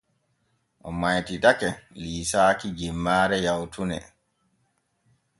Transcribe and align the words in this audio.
O 0.87 0.89
maytitake 1.01 1.69
liisaaki 2.01 2.67
jemmaare 2.79 3.37
yawtune. 3.45 3.99